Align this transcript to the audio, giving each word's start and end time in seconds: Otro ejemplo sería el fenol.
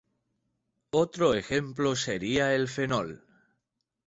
Otro 0.93 1.35
ejemplo 1.35 1.95
sería 1.95 2.55
el 2.55 2.67
fenol. 2.67 3.23